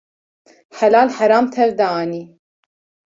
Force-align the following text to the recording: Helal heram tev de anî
Helal 0.79 1.09
heram 1.17 1.45
tev 1.55 1.69
de 1.79 1.87
anî 2.01 2.23